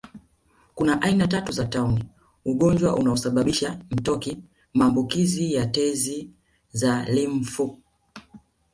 [0.75, 2.03] kuna aina tatu za tauni
[2.45, 4.43] ugonjwa unaosababisha mtoki
[4.73, 6.31] maambukizi ya tezi
[6.71, 7.81] za limfu